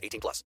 18 0.00 0.20
plus. 0.20 0.44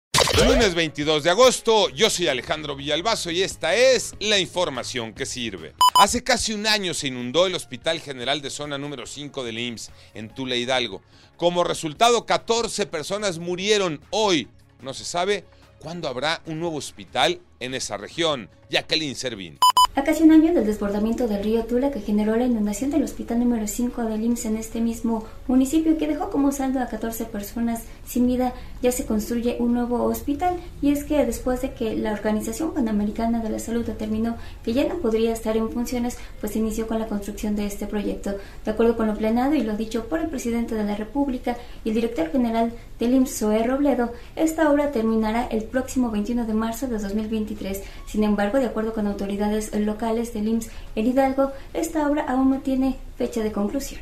Lunes 0.48 0.74
22 0.74 1.24
de 1.24 1.30
agosto, 1.30 1.90
yo 1.90 2.10
soy 2.10 2.28
Alejandro 2.28 2.76
Villalbazo 2.76 3.30
y 3.30 3.44
esta 3.44 3.76
es 3.76 4.16
la 4.20 4.40
información 4.40 5.14
que 5.14 5.26
sirve. 5.26 5.74
Hace 5.96 6.24
casi 6.24 6.54
un 6.54 6.66
año 6.66 6.94
se 6.94 7.08
inundó 7.08 7.46
el 7.46 7.56
Hospital 7.56 8.00
General 8.00 8.42
de 8.42 8.50
Zona 8.50 8.78
número 8.78 9.06
5 9.06 9.44
del 9.44 9.60
IMSS 9.60 9.92
en 10.14 10.34
Tula 10.34 10.56
Hidalgo. 10.56 11.02
Como 11.38 11.64
resultado, 11.64 12.26
14 12.26 12.86
personas 12.88 13.38
murieron. 13.38 14.02
Hoy 14.10 14.48
no 14.82 14.94
se 14.94 15.06
sabe 15.06 15.46
cuándo 15.80 16.08
habrá 16.08 16.42
un 16.46 16.60
nuevo 16.60 16.78
hospital 16.78 17.42
en 17.60 17.74
esa 17.74 17.98
región. 17.98 18.50
Jacqueline 18.70 19.16
Servín. 19.16 19.60
A 19.96 20.04
casi 20.04 20.24
un 20.24 20.32
año 20.32 20.56
del 20.56 20.66
desbordamiento 20.66 21.28
del 21.28 21.44
río 21.44 21.66
Tula 21.66 21.92
que 21.92 22.02
generó 22.02 22.36
la 22.36 22.46
inundación 22.46 22.90
del 22.90 23.04
hospital 23.04 23.38
número 23.38 23.68
5 23.68 24.02
del 24.06 24.24
IMSS 24.24 24.46
en 24.46 24.58
este 24.58 24.82
mismo 24.82 25.24
municipio 25.48 26.00
que 26.00 26.08
dejó 26.08 26.32
como 26.32 26.52
saldo 26.52 26.80
a 26.80 26.88
14 26.88 27.26
personas 27.26 27.84
sin 28.04 28.26
vida, 28.26 28.54
ya 28.82 28.92
se 28.92 29.06
construye 29.06 29.58
un 29.60 29.76
nuevo 29.76 30.04
hospital 30.06 30.56
y 30.82 30.90
es 30.90 31.04
que 31.04 31.24
después 31.28 31.62
de 31.62 31.74
que 31.74 31.96
la 31.96 32.12
Organización 32.12 32.74
Panamericana 32.74 33.44
de 33.44 33.52
la 33.52 33.60
Salud 33.60 33.86
determinó 33.86 34.36
que 34.64 34.74
ya 34.74 34.88
no 34.88 34.98
podría 34.98 35.32
estar 35.32 35.56
en 35.58 35.70
funciones, 35.70 36.18
pues 36.42 36.56
inició 36.56 36.88
con 36.88 36.98
la 36.98 37.08
construcción 37.08 37.56
de 37.56 37.68
este 37.68 37.86
proyecto. 37.86 38.34
De 38.66 38.72
acuerdo 38.72 38.98
con 38.98 39.06
lo 39.06 39.16
plenado 39.16 39.54
y 39.54 39.62
lo 39.62 39.78
dicho 39.78 40.06
por 40.06 40.22
el 40.22 40.28
presidente 40.28 40.74
de 40.74 40.86
la 40.86 40.96
República 40.96 41.56
y 41.86 41.90
el 41.90 41.96
director 41.96 42.32
general 42.32 42.74
del 43.00 43.14
IMSS, 43.14 43.38
Zoé 43.38 43.64
Robledo, 43.64 44.12
esta 44.36 44.72
obra 44.72 44.92
terminará 44.92 45.46
el 45.46 45.66
próximo 45.66 46.10
21 46.10 46.48
de 46.48 46.54
marzo 46.56 46.88
de 46.88 46.98
2023. 46.98 47.84
Sin 48.08 48.24
embargo, 48.24 48.58
de 48.58 48.66
acuerdo 48.66 48.94
con 48.94 49.06
autoridades 49.06 49.72
locales 49.86 50.34
del 50.34 50.48
IMSS 50.48 50.70
en 50.96 51.08
Hidalgo, 51.08 51.52
esta 51.74 52.08
obra 52.10 52.26
aún 52.28 52.50
no 52.50 52.60
tiene 52.60 52.98
fecha 53.18 53.42
de 53.42 53.52
conclusión. 53.52 54.02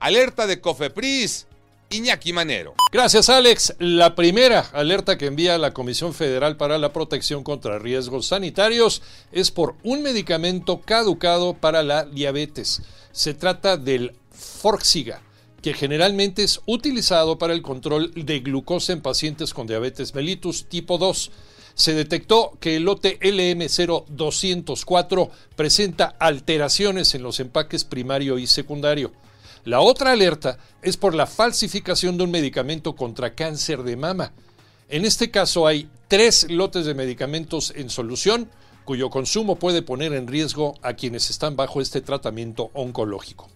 Alerta 0.00 0.46
de 0.46 0.60
Cofepris. 0.60 1.46
Iñaki 1.88 2.32
Manero. 2.32 2.74
Gracias, 2.92 3.28
Alex. 3.28 3.74
La 3.78 4.16
primera 4.16 4.60
alerta 4.72 5.16
que 5.16 5.26
envía 5.26 5.56
la 5.56 5.72
Comisión 5.72 6.14
Federal 6.14 6.56
para 6.56 6.78
la 6.78 6.92
Protección 6.92 7.44
contra 7.44 7.78
Riesgos 7.78 8.26
Sanitarios 8.26 9.02
es 9.30 9.52
por 9.52 9.76
un 9.84 10.02
medicamento 10.02 10.80
caducado 10.80 11.54
para 11.54 11.84
la 11.84 12.04
diabetes. 12.04 12.82
Se 13.12 13.34
trata 13.34 13.76
del 13.76 14.16
Forxiga, 14.32 15.22
que 15.62 15.74
generalmente 15.74 16.42
es 16.42 16.60
utilizado 16.66 17.38
para 17.38 17.52
el 17.52 17.62
control 17.62 18.12
de 18.16 18.40
glucosa 18.40 18.92
en 18.92 19.00
pacientes 19.00 19.54
con 19.54 19.68
diabetes 19.68 20.12
mellitus 20.12 20.66
tipo 20.68 20.98
2 20.98 21.30
se 21.76 21.94
detectó 21.94 22.56
que 22.58 22.76
el 22.76 22.84
lote 22.84 23.20
LM0204 23.20 25.30
presenta 25.54 26.16
alteraciones 26.18 27.14
en 27.14 27.22
los 27.22 27.38
empaques 27.38 27.84
primario 27.84 28.38
y 28.38 28.46
secundario. 28.46 29.12
La 29.64 29.80
otra 29.80 30.12
alerta 30.12 30.56
es 30.80 30.96
por 30.96 31.14
la 31.14 31.26
falsificación 31.26 32.16
de 32.16 32.24
un 32.24 32.30
medicamento 32.30 32.96
contra 32.96 33.34
cáncer 33.34 33.82
de 33.82 33.96
mama. 33.96 34.32
En 34.88 35.04
este 35.04 35.30
caso 35.30 35.66
hay 35.66 35.90
tres 36.08 36.50
lotes 36.50 36.86
de 36.86 36.94
medicamentos 36.94 37.74
en 37.76 37.90
solución 37.90 38.48
cuyo 38.86 39.10
consumo 39.10 39.56
puede 39.56 39.82
poner 39.82 40.14
en 40.14 40.28
riesgo 40.28 40.76
a 40.80 40.94
quienes 40.94 41.28
están 41.28 41.56
bajo 41.56 41.82
este 41.82 42.00
tratamiento 42.00 42.70
oncológico. 42.72 43.50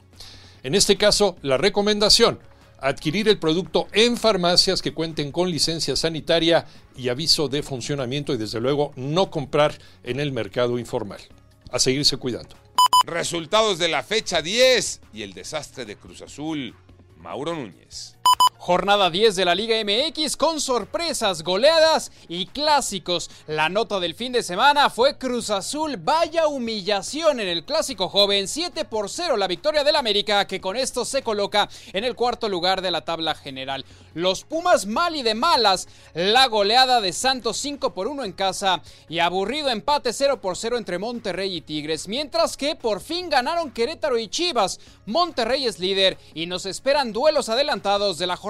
En 0.62 0.74
este 0.74 0.96
caso, 0.96 1.36
la 1.40 1.56
recomendación 1.56 2.38
adquirir 2.80 3.28
el 3.28 3.38
producto 3.38 3.88
en 3.92 4.16
farmacias 4.16 4.82
que 4.82 4.94
cuenten 4.94 5.32
con 5.32 5.50
licencia 5.50 5.96
sanitaria 5.96 6.66
y 6.96 7.08
aviso 7.08 7.48
de 7.48 7.62
funcionamiento 7.62 8.32
y 8.32 8.36
desde 8.36 8.60
luego 8.60 8.92
no 8.96 9.30
comprar 9.30 9.78
en 10.02 10.20
el 10.20 10.32
mercado 10.32 10.78
informal. 10.78 11.20
A 11.70 11.78
seguirse 11.78 12.16
cuidando. 12.16 12.56
Resultados 13.06 13.78
de 13.78 13.88
la 13.88 14.02
fecha 14.02 14.42
10 14.42 15.00
y 15.14 15.22
el 15.22 15.32
desastre 15.32 15.84
de 15.84 15.96
Cruz 15.96 16.22
Azul. 16.22 16.74
Mauro 17.16 17.54
Núñez. 17.54 18.19
Jornada 18.62 19.08
10 19.08 19.36
de 19.36 19.46
la 19.46 19.54
Liga 19.54 19.76
MX 19.82 20.36
con 20.36 20.60
sorpresas, 20.60 21.42
goleadas 21.42 22.12
y 22.28 22.44
clásicos. 22.44 23.30
La 23.46 23.70
nota 23.70 23.98
del 24.00 24.14
fin 24.14 24.32
de 24.32 24.42
semana 24.42 24.90
fue 24.90 25.16
Cruz 25.16 25.48
Azul. 25.48 25.96
Vaya 25.96 26.46
humillación 26.46 27.40
en 27.40 27.48
el 27.48 27.64
clásico 27.64 28.10
joven. 28.10 28.46
7 28.46 28.84
por 28.84 29.08
0 29.08 29.38
la 29.38 29.46
victoria 29.46 29.82
del 29.82 29.96
América 29.96 30.46
que 30.46 30.60
con 30.60 30.76
esto 30.76 31.06
se 31.06 31.22
coloca 31.22 31.70
en 31.94 32.04
el 32.04 32.14
cuarto 32.14 32.50
lugar 32.50 32.82
de 32.82 32.90
la 32.90 33.00
tabla 33.00 33.34
general. 33.34 33.86
Los 34.12 34.44
Pumas 34.44 34.84
mal 34.84 35.16
y 35.16 35.22
de 35.22 35.34
malas. 35.34 35.88
La 36.12 36.46
goleada 36.46 37.00
de 37.00 37.14
Santos 37.14 37.56
5 37.56 37.94
por 37.94 38.08
1 38.08 38.24
en 38.24 38.32
casa 38.32 38.82
y 39.08 39.20
aburrido 39.20 39.70
empate 39.70 40.12
0 40.12 40.42
por 40.42 40.58
0 40.58 40.76
entre 40.76 40.98
Monterrey 40.98 41.56
y 41.56 41.62
Tigres. 41.62 42.08
Mientras 42.08 42.58
que 42.58 42.76
por 42.76 43.00
fin 43.00 43.30
ganaron 43.30 43.70
Querétaro 43.70 44.18
y 44.18 44.28
Chivas. 44.28 44.80
Monterrey 45.06 45.66
es 45.66 45.78
líder 45.78 46.18
y 46.34 46.44
nos 46.44 46.66
esperan 46.66 47.14
duelos 47.14 47.48
adelantados 47.48 48.18
de 48.18 48.26
la 48.26 48.36
jornada 48.36 48.49